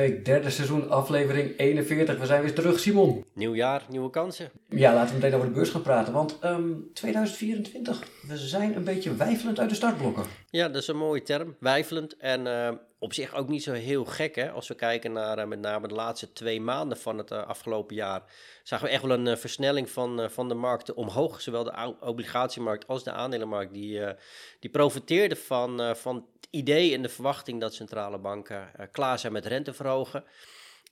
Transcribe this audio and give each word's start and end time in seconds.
Beursweek, 0.00 0.24
derde 0.24 0.50
seizoen, 0.50 0.90
aflevering 0.90 1.58
41. 1.58 2.18
We 2.18 2.26
zijn 2.26 2.42
weer 2.42 2.54
terug, 2.54 2.78
Simon. 2.78 3.24
Nieuw 3.34 3.54
jaar, 3.54 3.84
nieuwe 3.88 4.10
kansen. 4.10 4.50
Ja, 4.68 4.94
laten 4.94 5.14
we 5.14 5.20
meteen 5.20 5.34
over 5.34 5.46
de 5.46 5.54
beurs 5.54 5.70
gaan 5.70 5.82
praten. 5.82 6.12
Want 6.12 6.38
2024, 6.92 8.00
ehm, 8.00 8.28
we 8.28 8.36
zijn 8.36 8.76
een 8.76 8.84
beetje 8.84 9.14
wijfelend 9.14 9.58
uit 9.58 9.68
de 9.68 9.74
startblokken. 9.74 10.24
Ja, 10.50 10.68
dat 10.68 10.82
is 10.82 10.88
een 10.88 10.96
mooie 10.96 11.22
term, 11.22 11.56
wijfelend. 11.60 12.16
En 12.16 12.46
uh, 12.46 12.68
op 13.02 13.12
zich 13.12 13.34
ook 13.34 13.48
niet 13.48 13.62
zo 13.62 13.72
heel 13.72 14.04
gek, 14.04 14.34
hè. 14.34 14.50
Als 14.50 14.68
we 14.68 14.74
kijken 14.74 15.12
naar 15.12 15.38
uh, 15.38 15.44
met 15.44 15.60
name 15.60 15.88
de 15.88 15.94
laatste 15.94 16.32
twee 16.32 16.60
maanden 16.60 16.98
van 16.98 17.18
het 17.18 17.30
uh, 17.30 17.46
afgelopen 17.46 17.94
jaar... 17.94 18.22
zagen 18.62 18.86
we 18.86 18.92
echt 18.92 19.02
wel 19.02 19.18
een 19.18 19.38
versnelling 19.38 19.90
van, 19.90 20.30
van 20.30 20.48
de 20.48 20.54
markten 20.54 20.96
omhoog. 20.96 21.40
Zowel 21.40 21.64
de 21.64 21.94
obligatiemarkt 22.00 22.86
als 22.86 23.04
de 23.04 23.12
aandelenmarkt. 23.12 23.72
Die, 23.72 24.02
die 24.58 24.70
profiteerden 24.70 25.38
van, 25.38 25.96
van 25.96 26.26
idee 26.50 26.94
en 26.94 27.02
de 27.02 27.08
verwachting 27.08 27.60
dat 27.60 27.74
centrale 27.74 28.18
banken 28.18 28.70
klaar 28.92 29.18
zijn 29.18 29.32
met 29.32 29.46
rente 29.46 29.72
verhogen. 29.72 30.24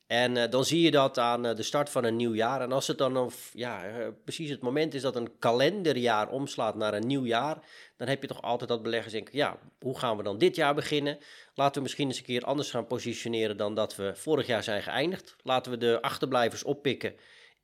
En 0.08 0.36
uh, 0.36 0.44
dan 0.50 0.64
zie 0.64 0.80
je 0.80 0.90
dat 0.90 1.18
aan 1.18 1.46
uh, 1.46 1.54
de 1.54 1.62
start 1.62 1.90
van 1.90 2.04
een 2.04 2.16
nieuw 2.16 2.34
jaar. 2.34 2.60
En 2.60 2.72
als 2.72 2.86
het 2.86 2.98
dan 2.98 3.16
of, 3.16 3.50
ja, 3.54 3.82
precies 4.24 4.50
het 4.50 4.60
moment 4.60 4.94
is 4.94 5.02
dat 5.02 5.16
een 5.16 5.38
kalenderjaar 5.38 6.28
omslaat 6.28 6.74
naar 6.74 6.94
een 6.94 7.06
nieuw 7.06 7.24
jaar, 7.24 7.58
dan 7.96 8.08
heb 8.08 8.22
je 8.22 8.28
toch 8.28 8.42
altijd 8.42 8.70
dat 8.70 8.82
beleggers 8.82 9.12
denken, 9.12 9.36
ja, 9.36 9.58
hoe 9.80 9.98
gaan 9.98 10.16
we 10.16 10.22
dan 10.22 10.38
dit 10.38 10.56
jaar 10.56 10.74
beginnen? 10.74 11.18
Laten 11.54 11.74
we 11.74 11.82
misschien 11.82 12.06
eens 12.06 12.18
een 12.18 12.24
keer 12.24 12.44
anders 12.44 12.70
gaan 12.70 12.86
positioneren 12.86 13.56
dan 13.56 13.74
dat 13.74 13.96
we 13.96 14.12
vorig 14.14 14.46
jaar 14.46 14.62
zijn 14.62 14.82
geëindigd. 14.82 15.36
Laten 15.42 15.72
we 15.72 15.78
de 15.78 15.98
achterblijvers 16.02 16.64
oppikken. 16.64 17.14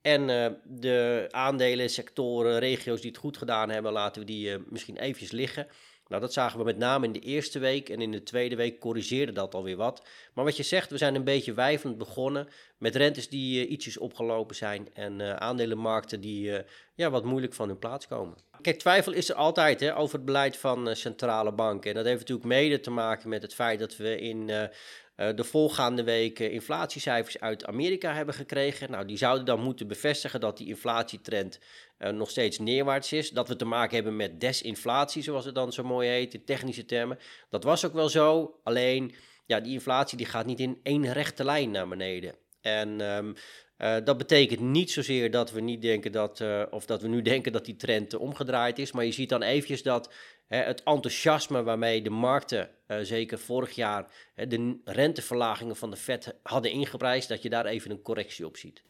En 0.02 0.26
de 0.64 1.28
aandelen, 1.30 1.90
sectoren, 1.90 2.58
regio's 2.58 3.00
die 3.00 3.10
het 3.10 3.20
goed 3.20 3.36
gedaan 3.36 3.70
hebben, 3.70 3.92
laten 3.92 4.20
we 4.20 4.26
die 4.26 4.58
misschien 4.68 4.96
eventjes 4.96 5.30
liggen. 5.30 5.66
Nou, 6.08 6.22
dat 6.22 6.32
zagen 6.32 6.58
we 6.58 6.64
met 6.64 6.78
name 6.78 7.06
in 7.06 7.12
de 7.12 7.20
eerste 7.20 7.58
week 7.58 7.88
en 7.88 8.00
in 8.00 8.10
de 8.10 8.22
tweede 8.22 8.56
week 8.56 8.80
corrigeerde 8.80 9.32
dat 9.32 9.54
alweer 9.54 9.76
wat. 9.76 10.02
Maar 10.34 10.44
wat 10.44 10.56
je 10.56 10.62
zegt, 10.62 10.90
we 10.90 10.98
zijn 10.98 11.14
een 11.14 11.24
beetje 11.24 11.52
wijfelend 11.52 11.98
begonnen 11.98 12.48
met 12.78 12.96
rentes 12.96 13.28
die 13.28 13.64
uh, 13.64 13.70
ietsjes 13.70 13.98
opgelopen 13.98 14.56
zijn 14.56 14.88
en 14.94 15.20
uh, 15.20 15.32
aandelenmarkten 15.32 16.20
die 16.20 16.48
uh, 16.48 16.58
ja, 16.94 17.10
wat 17.10 17.24
moeilijk 17.24 17.54
van 17.54 17.68
hun 17.68 17.78
plaats 17.78 18.06
komen. 18.06 18.36
Kijk, 18.60 18.78
twijfel 18.78 19.12
is 19.12 19.28
er 19.28 19.34
altijd 19.34 19.80
hè, 19.80 19.96
over 19.96 20.16
het 20.16 20.24
beleid 20.24 20.56
van 20.56 20.96
centrale 20.96 21.52
banken. 21.52 21.90
En 21.90 21.96
dat 21.96 22.04
heeft 22.04 22.18
natuurlijk 22.18 22.48
mede 22.48 22.80
te 22.80 22.90
maken 22.90 23.28
met 23.28 23.42
het 23.42 23.54
feit 23.54 23.78
dat 23.78 23.96
we 23.96 24.18
in 24.18 24.70
de 25.16 25.44
volgaande 25.44 26.04
weken 26.04 26.50
inflatiecijfers 26.50 27.40
uit 27.40 27.66
Amerika 27.66 28.14
hebben 28.14 28.34
gekregen. 28.34 28.90
Nou, 28.90 29.06
die 29.06 29.16
zouden 29.16 29.44
dan 29.44 29.60
moeten 29.60 29.88
bevestigen 29.88 30.40
dat 30.40 30.56
die 30.56 30.66
inflatietrend 30.66 31.58
uh, 31.98 32.08
nog 32.08 32.30
steeds 32.30 32.58
neerwaarts 32.58 33.12
is. 33.12 33.30
Dat 33.30 33.48
we 33.48 33.56
te 33.56 33.64
maken 33.64 33.94
hebben 33.94 34.16
met 34.16 34.40
desinflatie, 34.40 35.22
zoals 35.22 35.44
het 35.44 35.54
dan 35.54 35.72
zo 35.72 35.82
mooi 35.82 36.08
heet 36.08 36.34
in 36.34 36.44
technische 36.44 36.84
termen. 36.84 37.18
Dat 37.50 37.64
was 37.64 37.84
ook 37.84 37.92
wel 37.92 38.08
zo, 38.08 38.58
alleen 38.62 39.14
ja, 39.46 39.60
die 39.60 39.72
inflatie 39.72 40.16
die 40.16 40.26
gaat 40.26 40.46
niet 40.46 40.60
in 40.60 40.80
één 40.82 41.12
rechte 41.12 41.44
lijn 41.44 41.70
naar 41.70 41.88
beneden. 41.88 42.34
En 42.60 43.00
um, 43.00 43.34
uh, 43.78 43.96
dat 44.04 44.18
betekent 44.18 44.60
niet 44.60 44.90
zozeer 44.90 45.30
dat 45.30 45.50
we 45.50 45.60
niet 45.60 45.82
denken 45.82 46.12
dat, 46.12 46.40
uh, 46.40 46.62
of 46.70 46.86
dat 46.86 47.02
we 47.02 47.08
nu 47.08 47.22
denken 47.32 47.52
dat 47.52 47.64
die 47.64 47.76
trend 47.76 48.14
omgedraaid 48.16 48.78
is, 48.78 48.92
maar 48.92 49.04
je 49.04 49.12
ziet 49.12 49.28
dan 49.28 49.42
eventjes 49.42 49.82
dat 49.82 50.12
het 50.46 50.82
enthousiasme 50.82 51.62
waarmee 51.62 52.02
de 52.02 52.10
markten, 52.10 52.70
uh, 52.88 52.96
zeker 53.02 53.38
vorig 53.38 53.74
jaar, 53.74 54.06
de 54.34 54.80
renteverlagingen 54.84 55.76
van 55.76 55.90
de 55.90 55.96
Fed 55.96 56.34
hadden 56.42 56.70
ingeprijsd, 56.70 57.28
dat 57.28 57.42
je 57.42 57.48
daar 57.48 57.66
even 57.66 57.90
een 57.90 58.02
correctie 58.02 58.46
op 58.46 58.56
ziet. 58.56 58.82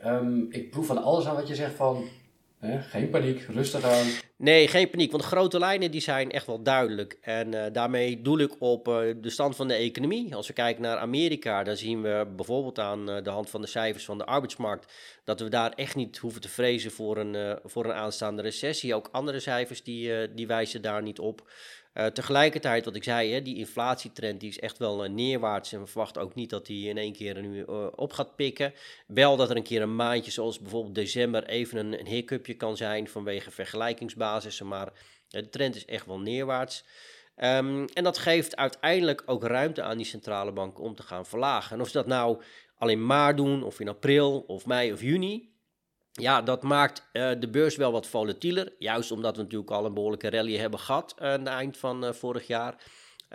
Ehm, 0.00 0.42
ik 0.48 0.70
proef 0.70 0.86
van 0.86 1.02
alles 1.02 1.26
aan 1.26 1.34
wat 1.34 1.48
je 1.48 1.54
zegt 1.54 1.74
van 1.74 2.08
geen 2.60 3.10
paniek, 3.10 3.46
rustig 3.48 3.84
aan. 3.84 4.06
Nee, 4.36 4.68
geen 4.68 4.90
paniek, 4.90 5.10
want 5.10 5.22
grote 5.22 5.58
lijnen 5.58 5.90
die 5.90 6.00
zijn 6.00 6.30
echt 6.30 6.46
wel 6.46 6.62
duidelijk. 6.62 7.18
En 7.20 7.54
uh, 7.54 7.64
daarmee 7.72 8.22
doel 8.22 8.38
ik 8.38 8.56
op 8.58 8.88
uh, 8.88 8.94
de 9.16 9.30
stand 9.30 9.56
van 9.56 9.68
de 9.68 9.74
economie. 9.74 10.34
Als 10.34 10.46
we 10.46 10.52
kijken 10.52 10.82
naar 10.82 10.96
Amerika, 10.96 11.62
dan 11.62 11.76
zien 11.76 12.02
we 12.02 12.26
bijvoorbeeld 12.36 12.78
aan 12.78 13.10
uh, 13.10 13.22
de 13.22 13.30
hand 13.30 13.50
van 13.50 13.60
de 13.60 13.66
cijfers 13.66 14.04
van 14.04 14.18
de 14.18 14.24
arbeidsmarkt... 14.24 14.92
dat 15.24 15.40
we 15.40 15.48
daar 15.48 15.72
echt 15.72 15.96
niet 15.96 16.18
hoeven 16.18 16.40
te 16.40 16.48
vrezen 16.48 16.90
voor 16.90 17.16
een, 17.16 17.58
voor 17.64 17.84
een 17.84 17.92
aanstaande 17.92 18.42
recessie. 18.42 18.94
Ook 18.94 19.08
andere 19.12 19.40
cijfers 19.40 19.82
die, 19.82 20.34
die 20.34 20.46
wijzen 20.46 20.82
daar 20.82 21.02
niet 21.02 21.18
op. 21.18 21.50
Uh, 21.94 22.06
tegelijkertijd, 22.06 22.84
wat 22.84 22.96
ik 22.96 23.04
zei, 23.04 23.32
hè, 23.32 23.42
die 23.42 23.56
inflatietrend 23.56 24.40
die 24.40 24.48
is 24.48 24.58
echt 24.58 24.78
wel 24.78 25.04
uh, 25.04 25.10
neerwaarts. 25.10 25.72
En 25.72 25.80
we 25.80 25.86
verwachten 25.86 26.22
ook 26.22 26.34
niet 26.34 26.50
dat 26.50 26.66
die 26.66 26.88
in 26.88 26.98
één 26.98 27.12
keer 27.12 27.42
nu 27.42 27.64
uh, 27.68 27.86
op 27.94 28.12
gaat 28.12 28.36
pikken. 28.36 28.74
Wel 29.06 29.36
dat 29.36 29.50
er 29.50 29.56
een 29.56 29.62
keer 29.62 29.82
een 29.82 29.96
maandje, 29.96 30.30
zoals 30.30 30.58
bijvoorbeeld 30.58 30.94
december, 30.94 31.44
even 31.46 31.78
een, 31.78 32.00
een 32.00 32.06
hiccupje 32.06 32.54
kan 32.54 32.76
zijn 32.76 33.08
vanwege 33.08 33.50
vergelijkingsbasissen. 33.50 34.68
Maar 34.68 34.92
de 35.28 35.48
trend 35.48 35.76
is 35.76 35.84
echt 35.84 36.06
wel 36.06 36.20
neerwaarts. 36.20 36.84
Um, 37.36 37.84
en 37.84 38.04
dat 38.04 38.18
geeft 38.18 38.56
uiteindelijk 38.56 39.22
ook 39.26 39.44
ruimte 39.44 39.82
aan 39.82 39.96
die 39.96 40.06
centrale 40.06 40.52
banken 40.52 40.84
om 40.84 40.94
te 40.94 41.02
gaan 41.02 41.26
verlagen. 41.26 41.76
En 41.76 41.80
of 41.80 41.88
ze 41.88 41.96
dat 41.96 42.06
nou 42.06 42.42
alleen 42.78 43.06
maar 43.06 43.36
doen, 43.36 43.62
of 43.62 43.80
in 43.80 43.88
april, 43.88 44.44
of 44.46 44.66
mei 44.66 44.92
of 44.92 45.02
juni, 45.02 45.52
ja, 46.12 46.42
dat 46.42 46.62
maakt 46.62 47.08
uh, 47.12 47.30
de 47.38 47.48
beurs 47.48 47.76
wel 47.76 47.92
wat 47.92 48.06
volatieler. 48.06 48.72
Juist 48.78 49.10
omdat 49.10 49.36
we 49.36 49.42
natuurlijk 49.42 49.70
al 49.70 49.84
een 49.84 49.94
behoorlijke 49.94 50.30
rally 50.30 50.56
hebben 50.56 50.80
gehad 50.80 51.14
uh, 51.18 51.26
aan 51.26 51.38
het 51.38 51.48
eind 51.48 51.76
van 51.76 52.04
uh, 52.04 52.12
vorig 52.12 52.46
jaar. 52.46 52.84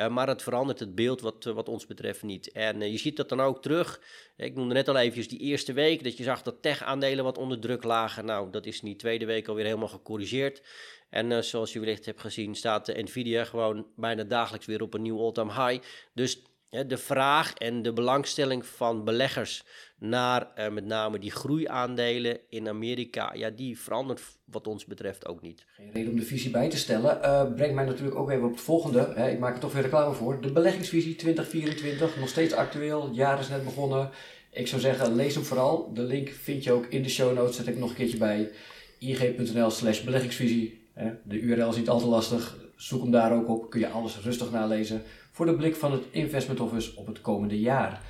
maar 0.09 0.27
het 0.27 0.43
verandert 0.43 0.79
het 0.79 0.95
beeld 0.95 1.21
wat, 1.21 1.43
wat 1.43 1.69
ons 1.69 1.85
betreft 1.85 2.23
niet. 2.23 2.51
En 2.51 2.91
je 2.91 2.97
ziet 2.97 3.17
dat 3.17 3.29
dan 3.29 3.41
ook 3.41 3.61
terug. 3.61 4.01
Ik 4.37 4.55
noemde 4.55 4.73
net 4.73 4.87
al 4.87 4.97
eventjes 4.97 5.27
die 5.27 5.39
eerste 5.39 5.73
week. 5.73 6.03
Dat 6.03 6.17
je 6.17 6.23
zag 6.23 6.41
dat 6.41 6.61
tech-aandelen 6.61 7.23
wat 7.23 7.37
onder 7.37 7.59
druk 7.59 7.83
lagen. 7.83 8.25
Nou, 8.25 8.51
dat 8.51 8.65
is 8.65 8.79
in 8.79 8.85
die 8.85 8.95
tweede 8.95 9.25
week 9.25 9.47
alweer 9.47 9.65
helemaal 9.65 9.87
gecorrigeerd. 9.87 10.61
En 11.09 11.43
zoals 11.43 11.73
je 11.73 11.79
wellicht 11.79 12.05
hebt 12.05 12.21
gezien, 12.21 12.55
staat 12.55 12.85
de 12.85 13.03
Nvidia 13.03 13.43
gewoon 13.43 13.87
bijna 13.95 14.23
dagelijks 14.23 14.65
weer 14.65 14.81
op 14.81 14.93
een 14.93 15.01
nieuw 15.01 15.19
all-time 15.19 15.67
high. 15.67 15.85
Dus 16.13 16.41
de 16.83 16.97
vraag 16.97 17.53
en 17.53 17.81
de 17.81 17.93
belangstelling 17.93 18.65
van 18.65 19.03
beleggers 19.03 19.63
naar 19.99 20.47
uh, 20.59 20.69
met 20.69 20.85
name 20.85 21.19
die 21.19 21.31
groeiaandelen 21.31 22.39
in 22.49 22.67
Amerika, 22.67 23.33
ja, 23.33 23.49
die 23.49 23.79
verandert 23.79 24.21
wat 24.45 24.67
ons 24.67 24.85
betreft 24.85 25.27
ook 25.27 25.41
niet. 25.41 25.65
Geen 25.75 25.91
reden 25.93 26.11
om 26.11 26.19
de 26.19 26.25
visie 26.25 26.51
bij 26.51 26.69
te 26.69 26.77
stellen. 26.77 27.19
Uh, 27.21 27.53
brengt 27.53 27.75
mij 27.75 27.85
natuurlijk 27.85 28.17
ook 28.17 28.29
even 28.29 28.45
op 28.45 28.51
het 28.51 28.61
volgende. 28.61 29.11
Hè, 29.15 29.29
ik 29.29 29.39
maak 29.39 29.53
er 29.53 29.59
toch 29.59 29.73
weer 29.73 29.81
reclame 29.81 30.13
voor. 30.13 30.41
De 30.41 30.51
beleggingsvisie 30.51 31.15
2024, 31.15 32.17
nog 32.19 32.29
steeds 32.29 32.53
actueel. 32.53 33.03
Het 33.03 33.15
jaar 33.15 33.39
is 33.39 33.49
net 33.49 33.63
begonnen. 33.63 34.09
Ik 34.51 34.67
zou 34.67 34.81
zeggen, 34.81 35.15
lees 35.15 35.35
hem 35.35 35.43
vooral. 35.43 35.93
De 35.93 36.01
link 36.01 36.29
vind 36.29 36.63
je 36.63 36.71
ook 36.71 36.85
in 36.85 37.03
de 37.03 37.09
show 37.09 37.33
notes. 37.33 37.55
Zet 37.55 37.67
ik 37.67 37.77
nog 37.77 37.89
een 37.89 37.95
keertje 37.95 38.17
bij. 38.17 38.51
ig.nl 38.99 39.69
slash 39.69 40.01
beleggingsvisie. 40.01 40.83
De 41.23 41.39
URL 41.39 41.69
is 41.69 41.75
niet 41.75 41.89
al 41.89 41.99
te 41.99 42.05
lastig. 42.05 42.64
Zoek 42.75 43.01
hem 43.01 43.11
daar 43.11 43.33
ook 43.33 43.49
op. 43.49 43.69
Kun 43.69 43.79
je 43.79 43.89
alles 43.89 44.19
rustig 44.19 44.51
nalezen. 44.51 45.03
Voor 45.31 45.45
de 45.45 45.55
blik 45.55 45.75
van 45.75 45.91
het 45.91 46.03
Investment 46.11 46.59
Office 46.59 46.91
op 46.95 47.07
het 47.07 47.21
komende 47.21 47.59
jaar. 47.59 48.01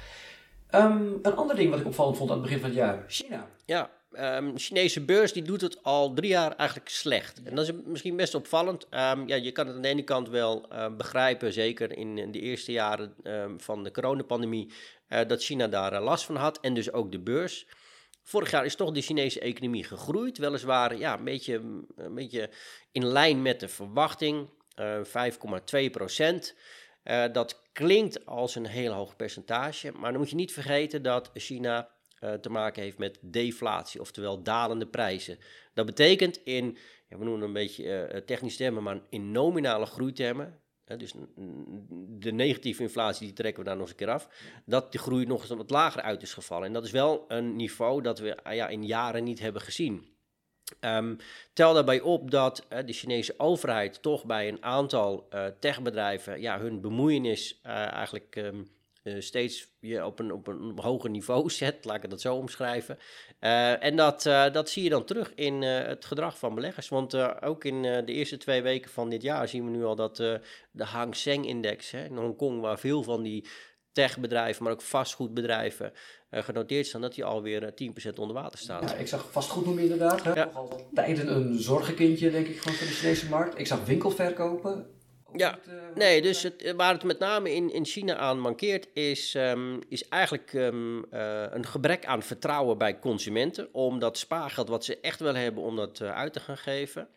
Um, 0.71 1.19
een 1.21 1.35
ander 1.35 1.55
ding 1.55 1.69
wat 1.69 1.79
ik 1.79 1.85
opvallend 1.85 2.17
vond 2.17 2.29
aan 2.29 2.35
het 2.35 2.45
begin 2.45 2.59
van 2.59 2.69
het 2.69 2.77
jaar, 2.77 3.03
China. 3.07 3.47
Ja, 3.65 3.89
um, 4.37 4.57
Chinese 4.57 5.01
beurs 5.01 5.33
die 5.33 5.43
doet 5.43 5.61
het 5.61 5.83
al 5.83 6.13
drie 6.13 6.29
jaar 6.29 6.55
eigenlijk 6.55 6.89
slecht. 6.89 7.43
En 7.43 7.55
dat 7.55 7.67
is 7.67 7.73
misschien 7.85 8.15
best 8.15 8.35
opvallend. 8.35 8.83
Um, 8.83 9.27
ja, 9.27 9.35
je 9.35 9.51
kan 9.51 9.67
het 9.67 9.75
aan 9.75 9.81
de 9.81 9.87
ene 9.87 10.03
kant 10.03 10.29
wel 10.29 10.67
begrijpen, 10.97 11.53
zeker 11.53 11.97
in, 11.97 12.31
de 12.31 12.39
eerste 12.39 12.71
jaren 12.71 13.13
van 13.57 13.83
de 13.83 13.91
coronapandemie, 13.91 14.71
uh, 15.09 15.19
dat 15.27 15.43
China 15.43 15.67
daar 15.67 15.93
uh, 15.93 16.03
last 16.03 16.25
van 16.25 16.35
had 16.35 16.59
en 16.59 16.73
dus 16.73 16.91
ook 16.91 17.11
de 17.11 17.19
beurs. 17.19 17.67
Vorig 18.27 18.51
jaar 18.51 18.65
is 18.65 18.75
toch 18.75 18.91
de 18.91 19.01
Chinese 19.01 19.39
economie 19.39 19.83
gegroeid, 19.83 20.37
weliswaar 20.37 20.97
ja, 20.97 21.17
een, 21.17 21.23
beetje, 21.23 21.61
een 21.95 22.15
beetje 22.15 22.49
in 22.91 23.05
lijn 23.05 23.41
met 23.41 23.59
de 23.59 23.67
verwachting, 23.67 24.49
5,2 25.77 25.89
procent. 25.91 26.55
Uh, 27.03 27.23
dat 27.31 27.61
klinkt 27.71 28.25
als 28.25 28.55
een 28.55 28.65
heel 28.65 28.91
hoog 28.93 29.15
percentage, 29.15 29.91
maar 29.91 30.11
dan 30.11 30.19
moet 30.19 30.29
je 30.29 30.35
niet 30.35 30.53
vergeten 30.53 31.01
dat 31.01 31.31
China 31.33 31.89
uh, 32.19 32.33
te 32.33 32.49
maken 32.49 32.83
heeft 32.83 32.97
met 32.97 33.17
deflatie, 33.21 34.01
oftewel 34.01 34.43
dalende 34.43 34.87
prijzen. 34.87 35.39
Dat 35.73 35.85
betekent 35.85 36.39
in, 36.43 36.77
ja, 37.07 37.17
we 37.17 37.23
noemen 37.23 37.33
het 37.33 37.47
een 37.47 37.53
beetje 37.53 38.23
technisch 38.25 38.57
termen, 38.57 38.83
maar 38.83 39.01
in 39.09 39.31
nominale 39.31 39.85
groeitermen, 39.85 40.59
dus 40.85 41.13
de 42.07 42.31
negatieve 42.31 42.81
inflatie, 42.81 43.25
die 43.25 43.35
trekken 43.35 43.63
we 43.63 43.69
daar 43.69 43.77
nog 43.77 43.87
eens 43.87 43.99
een 43.99 44.05
keer 44.05 44.13
af. 44.13 44.29
Dat 44.65 44.91
de 44.91 44.97
groei 44.97 45.25
nog 45.25 45.41
eens 45.41 45.49
wat 45.49 45.69
lager 45.69 46.01
uit 46.01 46.21
is 46.21 46.33
gevallen. 46.33 46.67
En 46.67 46.73
dat 46.73 46.85
is 46.85 46.91
wel 46.91 47.25
een 47.27 47.55
niveau 47.55 48.01
dat 48.01 48.19
we 48.19 48.37
ja, 48.49 48.67
in 48.67 48.85
jaren 48.85 49.23
niet 49.23 49.39
hebben 49.39 49.61
gezien. 49.61 50.13
Um, 50.79 51.17
tel 51.53 51.73
daarbij 51.73 52.01
op 52.01 52.31
dat 52.31 52.65
de 52.85 52.93
Chinese 52.93 53.33
overheid 53.37 54.01
toch 54.01 54.25
bij 54.25 54.47
een 54.47 54.63
aantal 54.63 55.27
uh, 55.33 55.45
techbedrijven 55.59 56.41
ja, 56.41 56.59
hun 56.59 56.81
bemoeienis 56.81 57.59
uh, 57.65 57.71
eigenlijk 57.71 58.35
um, 58.35 58.74
steeds 59.19 59.67
je 59.79 60.05
op, 60.05 60.19
een, 60.19 60.31
op 60.31 60.47
een 60.47 60.73
hoger 60.75 61.09
niveau 61.09 61.49
zet, 61.59 61.85
laat 61.85 62.03
ik 62.03 62.11
het 62.11 62.21
zo 62.21 62.35
omschrijven. 62.35 62.97
en 63.79 63.95
dat, 63.95 64.21
dat 64.51 64.69
zie 64.69 64.83
je 64.83 64.89
dan 64.89 65.05
terug 65.05 65.33
in 65.35 65.61
het 65.61 66.05
gedrag 66.05 66.37
van 66.37 66.55
beleggers. 66.55 66.89
Want 66.89 67.15
ook 67.41 67.63
in 67.63 67.81
de 67.81 68.03
eerste 68.05 68.37
twee 68.37 68.61
weken 68.61 68.91
van 68.91 69.09
dit 69.09 69.21
jaar 69.21 69.47
zien 69.47 69.65
we 69.65 69.71
nu 69.71 69.85
al 69.85 69.95
dat 69.95 70.15
de 70.15 70.83
Hang 70.83 71.15
Seng-index 71.15 71.93
in 71.93 72.17
Hongkong, 72.17 72.61
waar 72.61 72.79
veel 72.79 73.03
van 73.03 73.23
die 73.23 73.47
techbedrijven, 73.91 74.63
maar 74.63 74.71
ook 74.71 74.81
vastgoedbedrijven 74.81 75.93
genoteerd 76.43 76.87
staan, 76.87 77.01
dat 77.01 77.15
die 77.15 77.23
alweer 77.23 77.71
10% 77.71 77.73
eh, 77.75 78.11
onder 78.15 78.35
water 78.35 78.59
staat. 78.59 78.89
Ja, 78.89 78.95
ik 78.95 79.07
zag 79.07 79.31
vastgoed 79.31 79.65
noemen 79.65 79.83
inderdaad. 79.83 80.23
Hè? 80.23 80.33
Ja. 80.33 80.51
Tijden 80.93 81.35
een 81.35 81.59
zorgenkindje, 81.59 82.31
denk 82.31 82.47
ik, 82.47 82.59
gewoon 82.59 82.77
voor 82.77 82.87
de 82.87 82.93
Chinese 82.93 83.29
markt. 83.29 83.59
Ik 83.59 83.67
zag 83.67 83.85
winkelverkopen 83.85 84.94
Ja, 85.37 85.59
nee, 85.95 86.21
dus 86.21 86.43
het, 86.43 86.73
waar 86.75 86.93
het 86.93 87.03
met 87.03 87.19
name 87.19 87.53
in, 87.53 87.73
in 87.73 87.85
China 87.85 88.15
aan 88.15 88.39
mankeert, 88.39 88.87
is, 88.93 89.35
ehm, 89.35 89.79
is 89.89 90.07
eigenlijk 90.07 90.53
ehm, 90.53 90.97
een 91.53 91.65
gebrek 91.65 92.05
aan 92.05 92.23
vertrouwen 92.23 92.77
bij 92.77 92.99
consumenten. 92.99 93.73
Om 93.73 93.99
dat 93.99 94.17
spaargeld 94.17 94.67
wat 94.67 94.85
ze 94.85 94.99
echt 94.99 95.19
wel 95.19 95.35
hebben, 95.35 95.63
om 95.63 95.75
dat 95.75 96.01
uit 96.01 96.33
te 96.33 96.39
gaan 96.39 96.57
geven. 96.57 97.07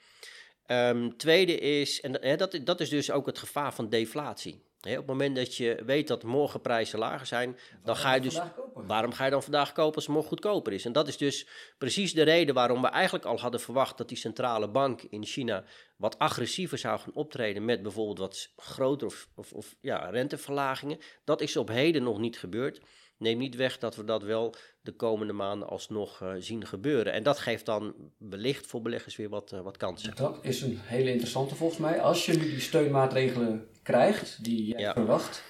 Um, 0.70 1.16
tweede 1.16 1.58
is, 1.58 2.00
en 2.00 2.36
dat, 2.36 2.58
dat 2.64 2.80
is 2.80 2.88
dus 2.88 3.10
ook 3.10 3.26
het 3.26 3.38
gevaar 3.38 3.74
van 3.74 3.88
deflatie. 3.88 4.62
op 4.80 4.96
het 4.96 5.06
moment 5.06 5.36
dat 5.36 5.56
je 5.56 5.82
weet 5.86 6.08
dat 6.08 6.22
morgen 6.22 6.60
prijzen 6.60 6.98
lager 6.98 7.26
zijn, 7.26 7.56
dan 7.84 7.96
ga 7.96 8.14
je 8.14 8.20
dus. 8.20 8.40
Waarom 8.86 9.12
ga 9.12 9.24
je 9.24 9.30
dan 9.30 9.42
vandaag 9.42 9.72
kopen 9.72 9.94
als 9.94 10.04
het 10.04 10.12
morgen 10.12 10.30
goedkoper 10.30 10.72
is? 10.72 10.84
En 10.84 10.92
dat 10.92 11.08
is 11.08 11.16
dus 11.16 11.46
precies 11.78 12.12
de 12.12 12.22
reden 12.22 12.54
waarom 12.54 12.82
we 12.82 12.88
eigenlijk 12.88 13.24
al 13.24 13.38
hadden 13.38 13.60
verwacht 13.60 13.98
dat 13.98 14.08
die 14.08 14.18
centrale 14.18 14.68
bank 14.68 15.02
in 15.02 15.24
China 15.24 15.64
wat 15.96 16.18
agressiever 16.18 16.78
zou 16.78 16.98
gaan 16.98 17.14
optreden 17.14 17.64
met 17.64 17.82
bijvoorbeeld 17.82 18.18
wat 18.18 18.52
grotere 18.56 19.10
of, 19.10 19.28
of, 19.34 19.52
of 19.52 19.76
ja, 19.80 20.10
renteverlagingen. 20.10 20.98
Dat 21.24 21.40
is 21.40 21.56
op 21.56 21.68
heden 21.68 22.02
nog 22.02 22.18
niet 22.18 22.38
gebeurd 22.38 22.80
neem 23.18 23.38
niet 23.38 23.56
weg 23.56 23.78
dat 23.78 23.96
we 23.96 24.04
dat 24.04 24.22
wel 24.22 24.54
de 24.80 24.92
komende 24.92 25.32
maanden 25.32 25.68
alsnog 25.68 26.20
uh, 26.22 26.32
zien 26.38 26.66
gebeuren. 26.66 27.12
En 27.12 27.22
dat 27.22 27.38
geeft 27.38 27.66
dan 27.66 27.94
wellicht 28.18 28.66
voor 28.66 28.82
beleggers 28.82 29.16
weer 29.16 29.28
wat, 29.28 29.52
uh, 29.52 29.60
wat 29.60 29.76
kansen. 29.76 30.16
Dat 30.16 30.38
is 30.42 30.62
een 30.62 30.78
hele 30.82 31.10
interessante 31.10 31.54
volgens 31.54 31.80
mij. 31.80 32.00
Als 32.00 32.26
je 32.26 32.32
nu 32.32 32.50
die 32.50 32.60
steunmaatregelen 32.60 33.66
krijgt 33.82 34.44
die 34.44 34.66
je 34.66 34.78
ja. 34.78 34.92
verwacht, 34.92 35.42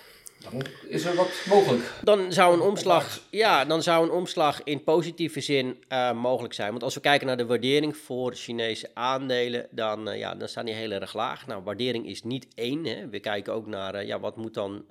dan 0.43 0.63
is 0.89 1.05
er 1.05 1.15
wat 1.15 1.43
mogelijk. 1.49 1.93
Dan 2.03 2.33
zou 2.33 2.55
een 2.55 2.61
omslag, 2.61 3.21
ja, 3.31 3.65
dan 3.65 3.83
zou 3.83 4.05
een 4.05 4.11
omslag 4.11 4.63
in 4.65 4.85
positieve 4.85 5.41
zin 5.41 5.85
uh, 5.89 6.13
mogelijk 6.13 6.55
zijn. 6.55 6.71
Want 6.71 6.83
als 6.83 6.95
we 6.95 7.01
kijken 7.01 7.27
naar 7.27 7.37
de 7.37 7.47
waardering 7.47 7.97
voor 7.97 8.35
Chinese 8.35 8.91
aandelen, 8.95 9.67
dan, 9.71 10.09
uh, 10.09 10.19
ja, 10.19 10.35
dan 10.35 10.49
staan 10.49 10.65
die 10.65 10.75
heel 10.75 10.91
erg 10.91 11.15
laag. 11.15 11.47
Nou, 11.47 11.63
waardering 11.63 12.07
is 12.07 12.23
niet 12.23 12.47
één. 12.55 12.85
Hè. 12.85 13.09
We 13.09 13.21
kijken 13.21 13.53
ook 13.53 13.67
naar 13.67 13.95
uh, 13.95 14.07
ja, 14.07 14.21
wat 14.21 14.37
moet 14.37 14.55
dan 14.55 14.85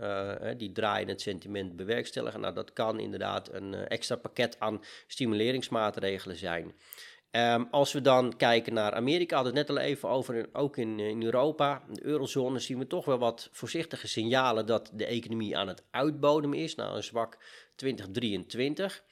die 0.58 0.72
draaiende 0.72 1.12
het 1.12 1.22
sentiment 1.22 1.76
bewerkstelligen. 1.76 2.40
Nou, 2.40 2.54
dat 2.54 2.74
kan 2.74 3.00
inderdaad 3.00 3.54
een 3.54 3.74
extra 3.74 4.16
pakket 4.16 4.56
aan 4.60 4.82
stimuleringsmaatregelen 5.08 6.38
zijn. 6.38 6.74
Um, 7.32 7.68
als 7.72 7.94
we 7.94 8.02
dan 8.02 8.36
kijken 8.38 8.74
naar 8.74 8.94
Amerika, 8.94 9.36
hadden 9.36 9.56
het 9.56 9.68
net 9.68 9.78
al 9.78 9.84
even 9.84 10.10
over, 10.10 10.50
ook 10.54 10.78
in, 10.78 11.00
in 11.00 11.24
Europa, 11.24 11.84
de 11.90 12.06
eurozone, 12.06 12.60
zien 12.60 12.80
we 12.80 12.88
toch 12.88 13.06
wel 13.06 13.18
wat 13.18 13.50
voorzichtige 13.52 14.08
signalen 14.08 14.66
dat 14.66 14.92
de 14.94 15.06
economie 15.06 15.58
aan 15.58 15.68
het 15.68 15.84
uitbodemen 15.92 16.58
is. 16.58 16.76
Nou, 16.76 16.96
een 16.96 17.04
zwak 17.04 17.38
2023. 17.76 19.04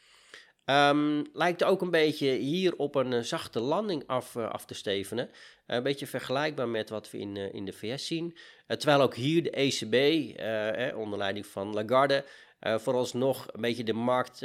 Um, 0.66 0.76
ehm, 0.76 1.24
lijkt 1.34 1.64
ook 1.64 1.82
een 1.82 1.92
beetje 1.92 2.32
hier 2.32 2.76
op 2.76 2.96
een 2.96 3.12
uh, 3.12 3.20
zachte 3.20 3.60
landing 3.60 4.04
af, 4.08 4.36
uh, 4.36 4.50
af 4.50 4.66
te 4.66 4.74
stevenen. 4.74 5.30
Een 5.68 5.84
beetje 5.84 6.08
vergelijkbaar 6.08 6.70
met 6.70 6.90
wat 6.90 7.12
we 7.12 7.18
in, 7.18 7.38
in 7.38 7.66
de 7.66 7.74
VS 7.74 8.08
zien. 8.08 8.38
terwijl 8.68 9.02
ook 9.02 9.16
hier 9.16 9.44
de 9.44 9.50
ECB, 9.50 9.94
eh, 10.38 10.98
onder 10.98 11.18
leiding 11.18 11.46
van 11.46 11.74
Lagarde, 11.74 12.26
vooralsnog 12.66 13.48
een 13.52 13.62
beetje 13.62 13.84
de 13.84 13.94
markt 13.94 14.42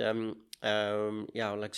um, 0.61 1.27
ja, 1.33 1.69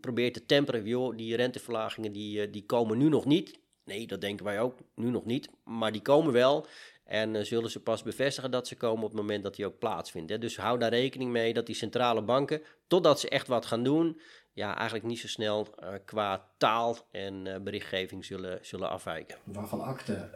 probeer 0.00 0.32
te 0.32 0.46
temperen. 0.46 1.16
Die 1.16 1.36
renteverlagingen 1.36 2.12
die, 2.12 2.42
eh, 2.42 2.52
die 2.52 2.66
komen 2.66 2.98
nu 2.98 3.08
nog 3.08 3.24
niet. 3.24 3.60
Nee, 3.84 4.06
dat 4.06 4.20
denken 4.20 4.44
wij 4.44 4.60
ook. 4.60 4.78
Nu 4.94 5.10
nog 5.10 5.24
niet. 5.24 5.48
Maar 5.64 5.92
die 5.92 6.02
komen 6.02 6.32
wel. 6.32 6.66
En 7.04 7.34
uh, 7.34 7.42
zullen 7.42 7.70
ze 7.70 7.82
pas 7.82 8.02
bevestigen 8.02 8.50
dat 8.50 8.66
ze 8.66 8.76
komen 8.76 9.04
op 9.04 9.10
het 9.10 9.20
moment 9.20 9.42
dat 9.42 9.54
die 9.56 9.66
ook 9.66 9.78
plaatsvindt. 9.78 10.40
Dus 10.40 10.56
hou 10.56 10.78
daar 10.78 10.90
rekening 10.90 11.30
mee 11.30 11.54
dat 11.54 11.66
die 11.66 11.74
centrale 11.74 12.22
banken, 12.22 12.62
totdat 12.86 13.20
ze 13.20 13.28
echt 13.28 13.46
wat 13.46 13.66
gaan 13.66 13.82
doen, 13.82 14.20
ja, 14.58 14.76
eigenlijk 14.76 15.06
niet 15.06 15.18
zo 15.18 15.28
snel 15.28 15.68
uh, 15.82 15.88
qua 16.04 16.44
taal 16.56 16.96
en 17.10 17.46
uh, 17.46 17.56
berichtgeving 17.56 18.24
zullen, 18.24 18.58
zullen 18.62 18.90
afwijken. 18.90 19.36
Waarvan 19.44 19.80
akte. 19.80 20.28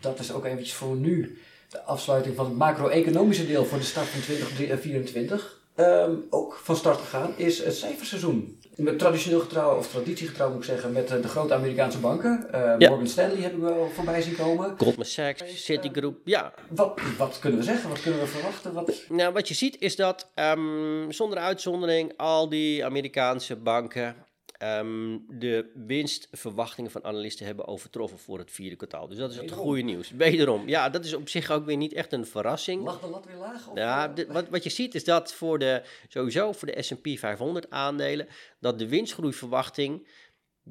dat 0.00 0.18
is 0.18 0.32
ook 0.32 0.44
eventjes 0.44 0.74
voor 0.74 0.96
nu 0.96 1.38
de 1.68 1.82
afsluiting 1.82 2.36
van 2.36 2.44
het 2.44 2.56
macro-economische 2.56 3.46
deel 3.46 3.64
voor 3.64 3.78
de 3.78 3.84
start 3.84 4.06
van 4.06 4.20
2024 4.20 5.59
um, 5.76 6.26
ook 6.30 6.60
van 6.62 6.76
start 6.76 6.98
gegaan, 6.98 7.32
is 7.36 7.64
het 7.64 7.74
cijferseizoen. 7.74 8.58
Met 8.76 8.98
traditioneel 8.98 9.40
getrouw, 9.40 9.76
of 9.76 9.88
traditiegetrouw 9.88 10.48
moet 10.48 10.58
ik 10.58 10.64
zeggen, 10.64 10.92
met 10.92 11.08
de 11.08 11.28
grote 11.28 11.54
Amerikaanse 11.54 11.98
banken. 11.98 12.46
Uh, 12.54 12.88
Morgan 12.88 13.06
Stanley 13.06 13.40
hebben 13.40 13.60
we 13.60 13.70
al 13.70 13.88
voorbij 13.88 14.22
zien 14.22 14.36
komen. 14.36 14.74
Goldman 14.78 15.06
Sachs, 15.06 15.64
Citigroup, 15.64 16.18
ja. 16.24 16.54
Wat, 16.68 17.00
wat 17.18 17.38
kunnen 17.38 17.58
we 17.58 17.64
zeggen? 17.64 17.88
Wat 17.88 18.00
kunnen 18.00 18.20
we 18.20 18.26
verwachten? 18.26 18.72
Wat... 18.72 18.92
Nou, 19.08 19.32
wat 19.32 19.48
je 19.48 19.54
ziet 19.54 19.76
is 19.78 19.96
dat 19.96 20.30
um, 20.34 21.12
zonder 21.12 21.38
uitzondering 21.38 22.12
al 22.16 22.48
die 22.48 22.84
Amerikaanse 22.84 23.56
banken 23.56 24.16
um, 24.62 25.24
de 25.28 25.70
winstverwachtingen 25.74 26.90
van 26.90 27.04
analisten 27.04 27.46
hebben 27.46 27.66
overtroffen 27.66 28.18
voor 28.18 28.38
het 28.38 28.50
vierde 28.50 28.76
kwartaal. 28.76 29.08
Dus 29.08 29.18
dat 29.18 29.30
is 29.30 29.36
het 29.36 29.50
goede 29.50 29.82
nieuws. 29.82 30.10
Wederom, 30.10 30.68
ja, 30.68 30.90
dat 30.90 31.04
is 31.04 31.14
op 31.14 31.28
zich 31.28 31.50
ook 31.50 31.64
weer 31.64 31.76
niet 31.76 31.92
echt 31.92 32.12
een 32.12 32.26
verrassing. 32.26 32.84
Lag 32.84 33.00
de 33.00 33.06
lat 33.06 33.26
weer 33.26 33.36
laag? 33.36 33.68
Of 33.68 33.76
ja, 33.76 34.14
eh, 34.14 34.26
wat, 34.26 34.48
wat 34.54 34.64
je 34.64 34.70
ziet 34.70 34.94
is 34.94 35.04
dat 35.04 35.32
voor 35.32 35.58
de, 35.58 35.82
sowieso 36.08 36.52
voor 36.52 36.68
de 36.68 36.82
S&P 36.82 37.08
500 37.18 37.70
aandelen, 37.70 38.28
dat 38.58 38.78
de 38.78 38.88
winstgroeiverwachting 38.88 40.06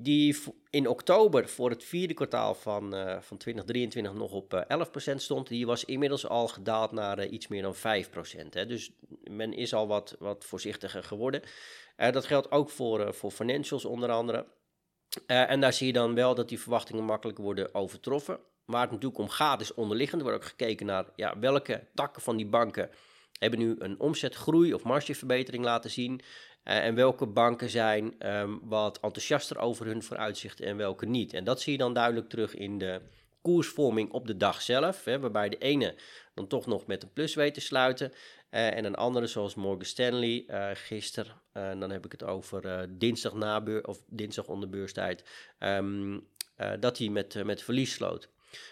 die 0.01 0.37
in 0.69 0.87
oktober 0.87 1.49
voor 1.49 1.69
het 1.69 1.83
vierde 1.83 2.13
kwartaal 2.13 2.55
van, 2.55 2.95
uh, 2.95 3.17
van 3.21 3.37
2023 3.37 4.13
nog 4.13 4.31
op 4.31 4.53
uh, 4.53 4.61
eh, 4.67 5.11
11% 5.13 5.15
stond, 5.15 5.47
die 5.47 5.65
was 5.65 5.85
inmiddels 5.85 6.27
al 6.27 6.47
gedaald 6.47 6.91
naar 6.91 7.19
uh, 7.19 7.31
iets 7.31 7.47
meer 7.47 7.61
dan 7.61 7.75
5%. 7.75 7.79
Hè. 8.49 8.65
Dus 8.65 8.91
men 9.23 9.53
is 9.53 9.73
al 9.73 9.87
wat, 9.87 10.15
wat 10.19 10.45
voorzichtiger 10.45 11.03
geworden. 11.03 11.41
Dat 11.95 12.25
geldt 12.25 12.51
ook 12.51 12.69
voor, 12.69 13.13
voor 13.13 13.31
financials 13.31 13.85
onder 13.85 14.09
andere. 14.09 14.45
En 15.25 15.59
daar 15.61 15.73
zie 15.73 15.87
je 15.87 15.93
dan 15.93 16.15
wel 16.15 16.35
dat 16.35 16.49
die 16.49 16.59
verwachtingen 16.59 17.03
makkelijk 17.03 17.37
worden 17.37 17.73
overtroffen. 17.73 18.39
Waar 18.65 18.81
het 18.81 18.91
natuurlijk 18.91 19.19
om 19.19 19.29
gaat 19.29 19.61
is 19.61 19.73
onderliggend. 19.73 20.21
Er 20.21 20.27
wordt 20.27 20.43
ook 20.43 20.49
gekeken 20.49 20.85
naar 20.85 21.05
ja, 21.15 21.39
welke 21.39 21.83
takken 21.93 22.21
van 22.21 22.37
die 22.37 22.45
banken 22.45 22.89
hebben 23.39 23.59
nu 23.59 23.75
een 23.79 23.99
omzetgroei 23.99 24.73
of 24.73 24.83
margeverbetering 24.83 25.63
laten 25.63 25.89
zien. 25.89 26.21
En 26.63 26.95
welke 26.95 27.27
banken 27.27 27.69
zijn 27.69 28.31
um, 28.35 28.59
wat 28.63 28.99
enthousiaster 28.99 29.57
over 29.57 29.85
hun 29.85 30.03
vooruitzichten 30.03 30.65
en 30.65 30.77
welke 30.77 31.05
niet. 31.05 31.33
En 31.33 31.43
dat 31.43 31.61
zie 31.61 31.71
je 31.71 31.77
dan 31.77 31.93
duidelijk 31.93 32.29
terug 32.29 32.55
in 32.55 32.77
de 32.77 33.01
koersvorming 33.41 34.11
op 34.11 34.27
de 34.27 34.37
dag 34.37 34.61
zelf. 34.61 35.03
Hè, 35.03 35.19
waarbij 35.19 35.49
de 35.49 35.57
ene 35.57 35.95
dan 36.33 36.47
toch 36.47 36.65
nog 36.65 36.85
met 36.87 37.03
een 37.03 37.13
plus 37.13 37.35
weet 37.35 37.53
te 37.53 37.61
sluiten. 37.61 38.11
Uh, 38.51 38.77
en 38.77 38.85
een 38.85 38.95
andere, 38.95 39.27
zoals 39.27 39.55
Morgan 39.55 39.85
Stanley, 39.85 40.43
uh, 40.47 40.69
gisteren, 40.73 41.41
uh, 41.53 41.79
dan 41.79 41.89
heb 41.91 42.05
ik 42.05 42.11
het 42.11 42.23
over 42.23 42.87
dinsdag 42.97 43.33
na 43.33 43.61
beur, 43.61 43.87
of 43.87 44.03
dinsdag 44.07 44.47
onder 44.47 44.69
beurstijd, 44.69 45.23
um, 45.59 46.27
dat 46.79 46.97
hij 46.97 47.09
met, 47.09 47.43
met 47.43 47.63
verlies 47.63 47.93
sloot. 47.93 48.29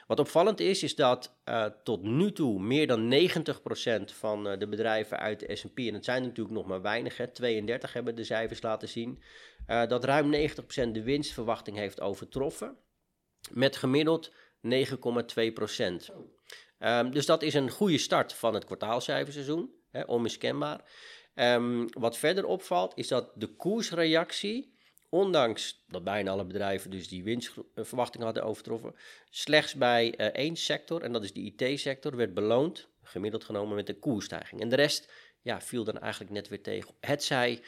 Wat 0.07 0.19
opvallend 0.19 0.59
is, 0.59 0.83
is 0.83 0.95
dat 0.95 1.35
tot 1.83 2.03
nu 2.03 2.31
toe 2.31 2.59
meer 2.59 2.87
dan 2.87 3.13
90% 3.13 4.13
van 4.13 4.43
de 4.43 4.67
bedrijven 4.67 5.19
uit 5.19 5.39
de 5.39 5.55
S&P, 5.55 5.77
en 5.77 5.93
het 5.93 6.05
zijn 6.05 6.23
natuurlijk 6.23 6.55
nog 6.55 6.65
maar 6.67 6.81
weinig, 6.81 7.17
hè, 7.17 7.27
32 7.27 7.93
hebben 7.93 8.15
de 8.15 8.23
cijfers 8.23 8.61
laten 8.61 8.89
zien, 8.89 9.23
dat 9.67 10.03
ruim 10.03 10.29
90% 10.29 10.91
de 10.91 11.03
winstverwachting 11.03 11.77
heeft 11.77 12.01
overtroffen, 12.01 12.77
met 13.51 13.75
gemiddeld 13.77 14.31
9,2%. 14.61 16.11
Um, 16.79 17.11
dus 17.11 17.25
dat 17.25 17.41
is 17.41 17.53
een 17.53 17.69
goede 17.69 17.97
start 17.97 18.33
van 18.33 18.53
het 18.53 18.65
kwartaalcijferseizoen, 18.65 19.71
hè, 19.91 20.01
onmiskenbaar. 20.01 20.81
Um, 21.35 21.87
wat 21.99 22.17
verder 22.17 22.45
opvalt 22.45 22.93
is 22.95 23.07
dat 23.07 23.31
de 23.35 23.47
koersreactie, 23.47 24.76
ondanks 25.09 25.83
dat 25.87 26.03
bijna 26.03 26.31
alle 26.31 26.45
bedrijven 26.45 26.91
dus 26.91 27.07
die 27.07 27.23
winstverwachting 27.23 28.23
hadden 28.23 28.43
overtroffen, 28.43 28.95
slechts 29.29 29.75
bij 29.75 30.05
uh, 30.05 30.25
één 30.25 30.55
sector, 30.55 31.01
en 31.01 31.11
dat 31.11 31.23
is 31.23 31.33
de 31.33 31.53
IT-sector, 31.55 32.15
werd 32.15 32.33
beloond, 32.33 32.87
gemiddeld 33.03 33.43
genomen 33.43 33.75
met 33.75 33.89
een 33.89 33.99
koersstijging. 33.99 34.61
En 34.61 34.69
de 34.69 34.75
rest 34.75 35.11
ja, 35.41 35.61
viel 35.61 35.83
dan 35.83 35.99
eigenlijk 35.99 36.31
net 36.31 36.47
weer 36.47 36.61
tegen. 36.61 36.95
Het 36.99 37.23
zij 37.23 37.61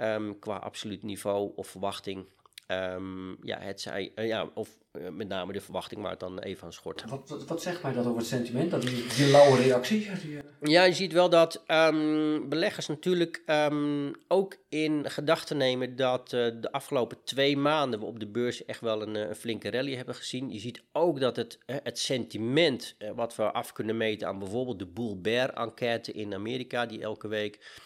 um, 0.00 0.38
qua 0.38 0.56
absoluut 0.56 1.02
niveau 1.02 1.52
of 1.54 1.68
verwachting 1.68 2.26
Um, 2.68 3.36
ja, 3.42 3.60
het 3.60 3.80
zij, 3.80 4.12
uh, 4.14 4.26
ja, 4.26 4.50
of 4.54 4.78
uh, 4.92 5.08
met 5.08 5.28
name 5.28 5.52
de 5.52 5.60
verwachting, 5.60 6.02
maar 6.02 6.18
dan 6.18 6.38
even 6.38 6.64
aan 6.64 6.72
schort. 6.72 7.04
Wat, 7.08 7.28
wat, 7.28 7.44
wat, 7.44 7.62
zegt 7.62 7.82
mij 7.82 7.92
dat 7.92 8.06
over 8.06 8.18
het 8.18 8.26
sentiment, 8.26 8.70
dat 8.70 8.82
die, 8.82 9.06
die 9.16 9.30
lauwe 9.30 9.56
reactie? 9.56 10.10
Die, 10.20 10.30
uh... 10.30 10.40
Ja, 10.60 10.84
je 10.84 10.92
ziet 10.92 11.12
wel 11.12 11.28
dat 11.28 11.64
um, 11.66 12.48
beleggers 12.48 12.86
natuurlijk 12.86 13.42
um, 13.46 14.12
ook 14.28 14.56
in 14.68 15.10
gedachten 15.10 15.56
nemen 15.56 15.96
dat 15.96 16.30
de 16.30 16.68
afgelopen 16.70 17.18
twee 17.24 17.56
maanden 17.56 18.00
we 18.00 18.06
op 18.06 18.20
de 18.20 18.28
beurs 18.28 18.64
echt 18.64 18.80
wel 18.80 19.02
een, 19.02 19.14
een 19.14 19.36
flinke 19.36 19.70
rally 19.70 19.94
hebben 19.94 20.14
gezien. 20.14 20.52
Je 20.52 20.58
ziet 20.58 20.82
ook 20.92 21.20
dat 21.20 21.36
het, 21.36 21.58
het 21.66 21.98
sentiment 21.98 22.96
wat 23.14 23.36
we 23.36 23.52
af 23.52 23.72
kunnen 23.72 23.96
meten 23.96 24.28
aan 24.28 24.38
bijvoorbeeld 24.38 24.78
de 24.78 24.86
Bull 24.86 25.16
Bear 25.16 25.50
enquête 25.50 26.12
in 26.12 26.34
Amerika, 26.34 26.86
die 26.86 27.02
elke 27.02 27.28
week 27.28 27.84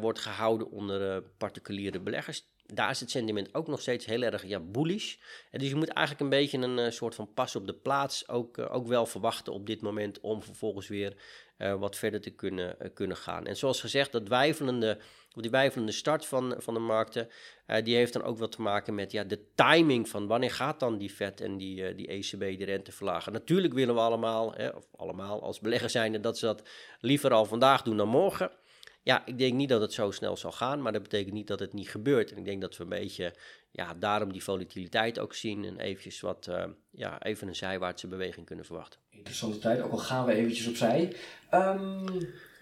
wordt 0.00 0.18
gehouden 0.18 0.70
onder 0.70 1.22
particuliere 1.22 2.00
beleggers 2.00 2.49
daar 2.74 2.90
is 2.90 3.00
het 3.00 3.10
sentiment 3.10 3.54
ook 3.54 3.66
nog 3.66 3.80
steeds 3.80 4.06
heel 4.06 4.22
erg 4.22 4.46
ja, 4.46 4.60
bullish. 4.60 5.16
En 5.50 5.58
dus 5.58 5.68
je 5.68 5.74
moet 5.74 5.88
eigenlijk 5.88 6.20
een 6.20 6.38
beetje 6.38 6.58
een 6.58 6.92
soort 6.92 7.14
van 7.14 7.32
pas 7.34 7.56
op 7.56 7.66
de 7.66 7.74
plaats 7.74 8.28
ook, 8.28 8.58
ook 8.58 8.86
wel 8.86 9.06
verwachten 9.06 9.52
op 9.52 9.66
dit 9.66 9.80
moment 9.80 10.20
om 10.20 10.42
vervolgens 10.42 10.88
weer 10.88 11.16
wat 11.78 11.96
verder 11.96 12.20
te 12.20 12.30
kunnen, 12.30 12.76
kunnen 12.94 13.16
gaan. 13.16 13.46
En 13.46 13.56
zoals 13.56 13.80
gezegd, 13.80 14.12
dat 14.12 14.28
wijfelende 14.28 14.98
die 15.34 15.50
wijfelende 15.50 15.92
start 15.92 16.26
van, 16.26 16.54
van 16.58 16.74
de 16.74 16.80
markten, 16.80 17.28
die 17.82 17.96
heeft 17.96 18.12
dan 18.12 18.22
ook 18.22 18.38
wat 18.38 18.52
te 18.52 18.62
maken 18.62 18.94
met 18.94 19.12
ja, 19.12 19.24
de 19.24 19.44
timing 19.54 20.08
van 20.08 20.26
wanneer 20.26 20.50
gaat 20.50 20.80
dan 20.80 20.98
die 20.98 21.10
Fed 21.10 21.40
en 21.40 21.56
die, 21.56 21.94
die 21.94 22.06
ECB 22.06 22.58
de 22.58 22.64
rente 22.64 22.92
verlagen. 22.92 23.32
Natuurlijk 23.32 23.74
willen 23.74 23.94
we 23.94 24.00
allemaal, 24.00 24.54
hè, 24.54 24.68
of 24.68 24.86
allemaal 24.96 25.42
als 25.42 25.60
belegger 25.60 25.90
zijnde, 25.90 26.20
dat 26.20 26.38
ze 26.38 26.46
dat 26.46 26.68
liever 27.00 27.32
al 27.32 27.44
vandaag 27.44 27.82
doen 27.82 27.96
dan 27.96 28.08
morgen. 28.08 28.50
Ja, 29.02 29.26
ik 29.26 29.38
denk 29.38 29.54
niet 29.54 29.68
dat 29.68 29.80
het 29.80 29.92
zo 29.92 30.10
snel 30.10 30.36
zal 30.36 30.52
gaan, 30.52 30.82
maar 30.82 30.92
dat 30.92 31.02
betekent 31.02 31.34
niet 31.34 31.46
dat 31.46 31.60
het 31.60 31.72
niet 31.72 31.88
gebeurt. 31.88 32.30
En 32.30 32.38
ik 32.38 32.44
denk 32.44 32.60
dat 32.60 32.76
we 32.76 32.82
een 32.82 32.88
beetje, 32.88 33.34
ja, 33.70 33.94
daarom 33.94 34.32
die 34.32 34.44
volatiliteit 34.44 35.18
ook 35.18 35.34
zien 35.34 35.64
en 35.64 35.78
eventjes 35.78 36.20
wat, 36.20 36.46
uh, 36.50 36.64
ja, 36.90 37.22
even 37.22 37.48
een 37.48 37.56
zijwaartse 37.56 38.06
beweging 38.06 38.46
kunnen 38.46 38.64
verwachten. 38.64 39.00
Interessante 39.10 39.58
tijd, 39.58 39.80
ook 39.80 39.92
al 39.92 39.98
gaan 39.98 40.26
we 40.26 40.32
eventjes 40.32 40.66
opzij. 40.66 41.16
Um, 41.54 42.04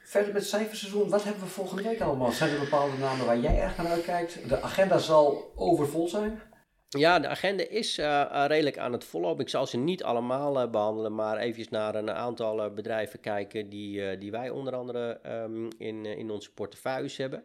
Verder 0.08 0.32
met 0.32 0.42
het 0.42 0.50
cijferseizoen, 0.50 1.08
wat 1.08 1.24
hebben 1.24 1.42
we 1.42 1.48
volgende 1.48 1.82
week 1.82 2.00
allemaal? 2.00 2.30
Zijn 2.30 2.50
er 2.50 2.60
bepaalde 2.60 2.96
namen 2.96 3.26
waar 3.26 3.38
jij 3.38 3.60
erg 3.60 3.76
naar 3.76 3.86
uitkijkt? 3.86 4.48
De 4.48 4.60
agenda 4.60 4.98
zal 4.98 5.52
overvol 5.54 6.08
zijn. 6.08 6.42
Ja, 6.90 7.18
de 7.18 7.28
agenda 7.28 7.64
is 7.68 7.98
uh, 7.98 8.44
redelijk 8.46 8.78
aan 8.78 8.92
het 8.92 9.04
vollopen. 9.04 9.44
Ik 9.44 9.50
zal 9.50 9.66
ze 9.66 9.76
niet 9.76 10.02
allemaal 10.02 10.62
uh, 10.62 10.70
behandelen, 10.70 11.14
maar 11.14 11.38
even 11.38 11.66
naar 11.70 11.94
een 11.94 12.10
aantal 12.10 12.72
bedrijven 12.72 13.20
kijken 13.20 13.68
die, 13.68 14.18
die 14.18 14.30
wij 14.30 14.50
onder 14.50 14.74
andere 14.74 15.20
um, 15.26 15.68
in, 15.78 16.06
in 16.06 16.30
onze 16.30 16.52
portefeuilles 16.52 17.16
hebben. 17.16 17.44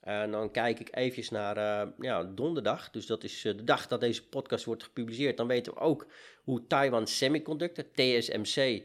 En 0.00 0.30
dan 0.30 0.50
kijk 0.50 0.80
ik 0.80 0.96
even 0.96 1.34
naar 1.34 1.88
ja, 1.98 2.24
donderdag, 2.24 2.90
dus 2.90 3.06
dat 3.06 3.24
is 3.24 3.42
de 3.42 3.64
dag 3.64 3.86
dat 3.86 4.00
deze 4.00 4.28
podcast 4.28 4.64
wordt 4.64 4.82
gepubliceerd. 4.82 5.36
Dan 5.36 5.46
weten 5.46 5.74
we 5.74 5.80
ook 5.80 6.06
hoe 6.44 6.66
Taiwan 6.66 7.06
Semiconductor, 7.06 7.84
TSMC, 7.92 8.82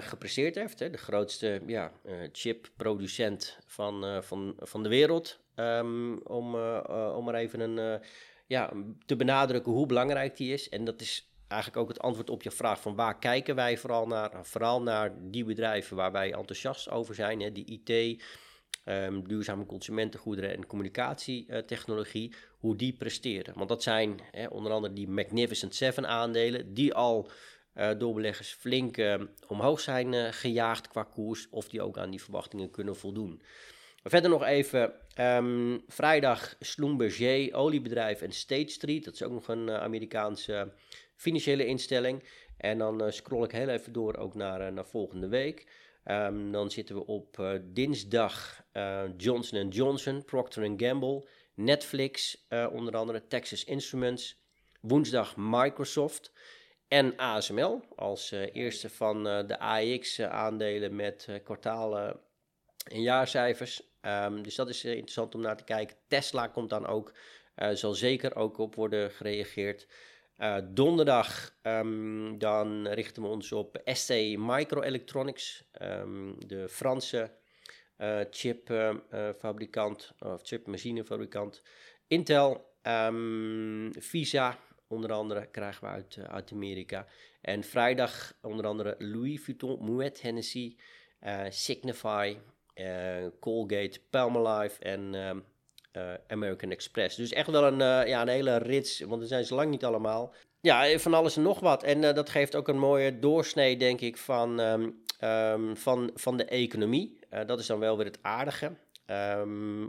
gepresteerd 0.00 0.54
heeft. 0.54 0.78
Hè, 0.78 0.90
de 0.90 0.98
grootste 0.98 1.62
ja, 1.66 1.92
chipproducent 2.32 3.58
van, 3.66 4.22
van, 4.22 4.54
van 4.58 4.82
de 4.82 4.88
wereld. 4.88 5.38
Um, 5.56 6.20
om, 6.22 6.54
om 6.90 7.24
maar 7.24 7.34
even 7.34 7.60
een, 7.60 8.00
ja, 8.46 8.72
te 9.06 9.16
benadrukken 9.16 9.72
hoe 9.72 9.86
belangrijk 9.86 10.36
die 10.36 10.52
is. 10.52 10.68
En 10.68 10.84
dat 10.84 11.00
is 11.00 11.28
eigenlijk 11.48 11.82
ook 11.82 11.88
het 11.88 12.00
antwoord 12.00 12.30
op 12.30 12.42
je 12.42 12.50
vraag 12.50 12.80
van 12.80 12.94
waar 12.94 13.18
kijken 13.18 13.54
wij 13.54 13.78
vooral 13.78 14.06
naar? 14.06 14.30
Nou, 14.32 14.44
vooral 14.46 14.82
naar 14.82 15.12
die 15.20 15.44
bedrijven 15.44 15.96
waar 15.96 16.12
wij 16.12 16.32
enthousiast 16.32 16.90
over 16.90 17.14
zijn. 17.14 17.40
Hè, 17.40 17.52
die 17.52 17.82
IT, 17.84 18.22
um, 18.84 19.28
duurzame 19.28 19.66
consumentengoederen 19.66 20.54
en 20.54 20.66
communicatietechnologie. 20.66 22.34
hoe 22.58 22.76
die 22.76 22.92
presteren. 22.92 23.54
Want 23.56 23.68
dat 23.68 23.82
zijn 23.82 24.20
hè, 24.30 24.46
onder 24.46 24.72
andere 24.72 24.94
die 24.94 25.08
Magnificent 25.08 25.74
Seven 25.74 26.06
aandelen 26.06 26.74
die 26.74 26.94
al 26.94 27.30
uh, 27.74 27.90
door 27.98 28.14
beleggers 28.14 28.52
flink 28.52 28.96
uh, 28.96 29.14
omhoog 29.48 29.80
zijn 29.80 30.12
uh, 30.12 30.26
gejaagd 30.30 30.88
qua 30.88 31.02
koers, 31.02 31.48
of 31.50 31.68
die 31.68 31.82
ook 31.82 31.98
aan 31.98 32.10
die 32.10 32.22
verwachtingen 32.22 32.70
kunnen 32.70 32.96
voldoen. 32.96 33.42
Verder 34.04 34.30
nog 34.30 34.44
even, 34.44 34.92
um, 35.20 35.82
vrijdag 35.86 36.56
Schlumberger, 36.60 37.54
oliebedrijf 37.54 38.22
en 38.22 38.32
State 38.32 38.72
Street, 38.72 39.04
dat 39.04 39.14
is 39.14 39.22
ook 39.22 39.32
nog 39.32 39.48
een 39.48 39.70
Amerikaanse 39.70 40.72
financiële 41.16 41.66
instelling. 41.66 42.24
En 42.56 42.78
dan 42.78 43.12
scroll 43.12 43.44
ik 43.44 43.52
heel 43.52 43.68
even 43.68 43.92
door 43.92 44.16
ook 44.16 44.34
naar, 44.34 44.72
naar 44.72 44.86
volgende 44.86 45.28
week. 45.28 45.66
Um, 46.04 46.52
dan 46.52 46.70
zitten 46.70 46.94
we 46.94 47.06
op 47.06 47.60
dinsdag 47.62 48.64
Johnson 49.16 49.68
Johnson, 49.68 50.24
Procter 50.24 50.72
Gamble, 50.76 51.28
Netflix, 51.54 52.46
onder 52.72 52.96
andere 52.96 53.26
Texas 53.26 53.64
Instruments. 53.64 54.42
Woensdag 54.84 55.34
Microsoft. 55.36 56.32
En 56.88 57.16
ASML 57.16 57.80
als 57.96 58.32
uh, 58.32 58.54
eerste 58.54 58.90
van 58.90 59.26
uh, 59.26 59.46
de 59.46 59.58
AX-aandelen 59.58 60.90
uh, 60.90 60.96
met 60.96 61.28
kwartalen 61.44 62.20
en 62.84 63.02
jaarcijfers. 63.02 63.93
Um, 64.06 64.42
dus 64.42 64.54
dat 64.54 64.68
is 64.68 64.84
interessant 64.84 65.34
om 65.34 65.40
naar 65.40 65.56
te 65.56 65.64
kijken. 65.64 65.96
Tesla 66.08 66.46
komt 66.46 66.70
dan 66.70 66.86
ook, 66.86 67.12
zal 67.72 67.94
zeker 67.94 68.36
ook 68.36 68.58
op 68.58 68.74
worden 68.74 69.10
gereageerd. 69.10 69.86
donderdag 70.64 71.54
um, 71.62 72.38
dan 72.38 72.88
richten 72.88 73.22
we 73.22 73.28
ons 73.28 73.52
op 73.52 73.80
ST 73.84 74.10
Microelectronics, 74.36 75.64
um, 75.82 76.48
de 76.48 76.68
Franse 76.68 77.30
chipfabrikant 78.30 80.12
of 80.18 80.40
chipmachinefabrikant. 80.42 81.62
Intel, 82.06 82.72
Visa, 83.98 84.58
onder 84.88 85.12
andere 85.12 85.46
krijgen 85.50 85.84
we 85.84 85.90
uit, 85.90 86.18
uit 86.18 86.52
Amerika. 86.52 87.06
En 87.40 87.64
vrijdag 87.64 88.32
onder 88.40 88.66
andere 88.66 88.94
Louis 88.98 89.40
Vuitton, 89.40 89.78
Moet 89.80 90.22
Hennessy, 90.22 90.76
Signify, 91.48 92.36
Colgate, 93.40 94.00
Palmolive 94.10 94.78
en 94.78 95.14
ehm, 95.14 95.38
American 96.28 96.70
Express. 96.70 97.16
Dus 97.16 97.32
echt 97.32 97.50
wel 97.50 97.64
een, 97.64 98.08
ja, 98.08 98.22
een 98.22 98.28
hele 98.28 98.56
rits, 98.56 99.00
want 99.00 99.22
er 99.22 99.28
zijn 99.28 99.44
ze 99.44 99.54
lang 99.54 99.70
niet 99.70 99.84
allemaal. 99.84 100.34
Ja, 100.60 100.98
van 100.98 101.14
alles 101.14 101.36
en 101.36 101.42
nog 101.42 101.60
wat. 101.60 101.82
En 101.82 102.00
dat 102.00 102.30
geeft 102.30 102.54
ook 102.54 102.68
een 102.68 102.78
mooie 102.78 103.18
doorsnee, 103.18 103.76
denk 103.76 104.00
ik, 104.00 104.16
van, 104.16 104.60
um, 104.60 105.02
um, 105.20 105.76
van, 105.76 106.10
van 106.14 106.36
de 106.36 106.44
economie. 106.44 107.18
dat 107.46 107.58
is 107.58 107.66
dan 107.66 107.78
wel 107.78 107.96
weer 107.96 108.06
het 108.06 108.18
aardige. 108.22 108.72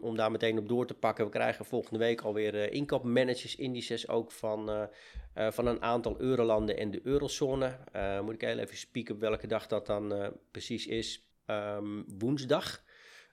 Om 0.02 0.16
daar 0.16 0.32
meteen 0.32 0.58
op 0.58 0.68
door 0.68 0.86
te 0.88 0.94
pakken, 0.94 1.26
we 1.26 1.32
krijgen 1.32 1.66
volgende 1.66 2.00
week 2.00 2.22
alweer 2.22 2.56
uh, 2.56 2.72
inkoopmanagers 2.72 3.56
indices 3.56 4.08
ook 4.08 4.32
van, 4.32 4.90
van 5.36 5.68
een 5.68 5.82
aantal 5.82 6.16
eurolanden 6.20 6.78
en 6.78 6.92
de 6.92 7.02
eurozone. 7.04 7.78
moet 8.24 8.34
ik 8.34 8.42
heel 8.42 8.58
even 8.58 8.78
spieken 8.78 9.16
op 9.16 9.22
welke 9.22 9.48
dag 9.48 9.68
dat 9.68 9.86
dan 9.86 10.34
precies 10.52 10.88
is. 10.88 11.30
Um, 11.48 12.06
woensdag. 12.18 12.84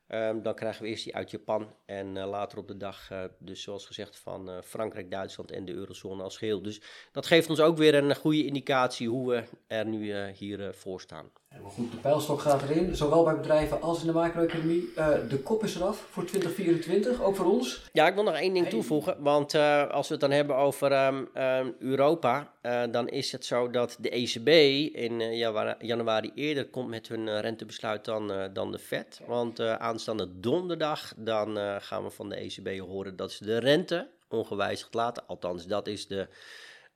Um, 0.08 0.42
dan 0.42 0.54
krijgen 0.54 0.82
we 0.82 0.88
eerst 0.88 1.04
die 1.04 1.14
uit 1.14 1.30
Japan 1.30 1.76
en 1.86 2.18
later 2.18 2.58
op 2.58 2.68
de 2.68 2.76
dag, 2.76 3.10
dus 3.38 3.62
zoals 3.62 3.86
gezegd, 3.86 4.18
van 4.18 4.62
Frankrijk, 4.64 5.10
Duitsland 5.10 5.50
en 5.50 5.64
de 5.64 5.72
eurozone 5.72 6.22
als 6.22 6.36
geheel. 6.36 6.62
Dus 6.62 6.80
dat 7.12 7.26
geeft 7.26 7.50
ons 7.50 7.60
ook 7.60 7.76
weer 7.76 7.94
een 7.94 8.16
goede 8.16 8.44
indicatie 8.44 9.08
hoe 9.08 9.30
we 9.30 9.44
er 9.66 9.86
nu 9.86 10.26
hier 10.30 10.74
voor 10.74 11.00
staan. 11.00 11.30
Goed, 11.74 11.90
de 11.90 11.96
pijlstok 11.96 12.40
gaat 12.40 12.62
erin, 12.62 12.96
zowel 12.96 13.24
bij 13.24 13.36
bedrijven 13.36 13.82
als 13.82 14.00
in 14.00 14.06
de 14.06 14.12
macro-economie. 14.12 14.92
Uh, 14.96 15.08
de 15.28 15.38
kop 15.38 15.64
is 15.64 15.74
eraf 15.74 16.06
voor 16.10 16.24
2024, 16.24 17.22
ook 17.22 17.36
voor 17.36 17.46
ons. 17.46 17.82
Ja, 17.92 18.06
ik 18.06 18.14
wil 18.14 18.22
nog 18.22 18.34
één 18.34 18.54
ding 18.54 18.68
toevoegen, 18.68 19.16
want 19.18 19.54
uh, 19.54 19.90
als 19.90 20.06
we 20.08 20.12
het 20.12 20.22
dan 20.22 20.30
hebben 20.30 20.56
over 20.56 21.06
um, 21.06 21.28
um, 21.34 21.74
Europa, 21.78 22.52
uh, 22.62 22.82
dan 22.90 23.08
is 23.08 23.32
het 23.32 23.44
zo 23.44 23.70
dat 23.70 23.96
de 24.00 24.10
ECB 24.10 24.48
in 24.96 25.36
januari 25.78 26.30
eerder 26.34 26.68
komt 26.68 26.88
met 26.88 27.08
hun 27.08 27.40
rentebesluit 27.40 28.04
dan, 28.04 28.32
dan 28.52 28.72
de 28.72 28.78
Fed. 28.78 29.20
Want 29.26 29.60
aanstaande 29.60 30.28
donderdag, 30.40 31.12
dan 31.16 31.56
gaan 31.80 32.04
we 32.04 32.10
van 32.10 32.28
de 32.28 32.36
ECB 32.36 32.78
horen 32.78 33.16
dat 33.16 33.32
ze 33.32 33.44
de 33.44 33.58
rente 33.58 34.08
ongewijzigd 34.28 34.94
laten. 34.94 35.26
Althans, 35.26 35.66
dat 35.66 35.86
is 35.86 36.06
de 36.06 36.28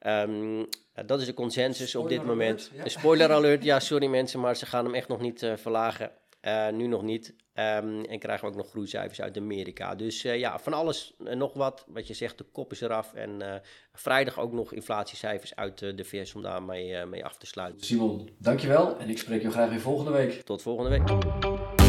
Um, 0.00 0.68
dat 1.06 1.20
is 1.20 1.26
de 1.26 1.34
consensus 1.34 1.94
op 1.94 2.08
dit 2.08 2.24
moment. 2.24 2.70
Alert, 2.74 2.90
Spoiler 2.90 3.32
alert, 3.32 3.64
ja, 3.64 3.80
sorry 3.80 4.06
mensen, 4.06 4.40
maar 4.40 4.56
ze 4.56 4.66
gaan 4.66 4.84
hem 4.84 4.94
echt 4.94 5.08
nog 5.08 5.20
niet 5.20 5.42
uh, 5.42 5.56
verlagen. 5.56 6.10
Uh, 6.42 6.68
nu 6.68 6.86
nog 6.86 7.02
niet. 7.02 7.34
Um, 7.54 8.04
en 8.04 8.18
krijgen 8.18 8.44
we 8.44 8.50
ook 8.50 8.56
nog 8.56 8.70
groeicijfers 8.70 9.20
uit 9.20 9.36
Amerika. 9.36 9.94
Dus 9.94 10.24
uh, 10.24 10.38
ja, 10.38 10.58
van 10.58 10.72
alles 10.72 11.14
en 11.24 11.38
nog 11.38 11.52
wat. 11.52 11.84
Wat 11.88 12.06
je 12.06 12.14
zegt, 12.14 12.38
de 12.38 12.44
kop 12.44 12.72
is 12.72 12.80
eraf. 12.80 13.14
En 13.14 13.62
vrijdag 13.92 14.38
ook 14.38 14.52
nog 14.52 14.72
inflatiecijfers 14.72 15.54
uit 15.54 15.78
de 15.78 16.04
VS 16.04 16.34
om 16.34 16.42
daarmee 16.42 17.06
mee 17.06 17.24
af 17.24 17.36
te 17.36 17.46
sluiten. 17.46 17.86
Simon, 17.86 18.30
dankjewel. 18.38 18.98
En 18.98 19.08
ik 19.08 19.18
spreek 19.18 19.42
je 19.42 19.50
graag 19.50 19.68
weer 19.68 19.80
volgende 19.80 20.10
week. 20.10 20.42
Tot 20.42 20.62
volgende 20.62 20.90
week. 20.90 21.85